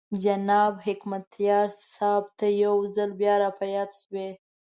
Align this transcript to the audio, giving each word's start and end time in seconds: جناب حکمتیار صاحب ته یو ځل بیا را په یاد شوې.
جناب 0.23 0.73
حکمتیار 0.87 1.67
صاحب 1.95 2.25
ته 2.37 2.47
یو 2.63 2.75
ځل 2.95 3.09
بیا 3.21 3.35
را 3.41 3.49
په 3.59 3.65
یاد 3.75 3.91
شوې. 3.99 4.29